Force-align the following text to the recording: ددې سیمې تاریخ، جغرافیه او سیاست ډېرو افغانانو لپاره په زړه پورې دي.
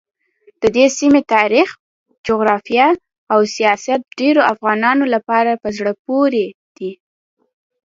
ددې 0.61 0.85
سیمې 0.97 1.21
تاریخ، 1.35 1.69
جغرافیه 2.25 2.87
او 3.33 3.39
سیاست 3.55 3.99
ډېرو 4.19 4.41
افغانانو 4.53 5.05
لپاره 5.13 5.51
په 5.61 5.67
زړه 5.77 5.93
پورې 6.05 6.45
دي. 6.77 6.91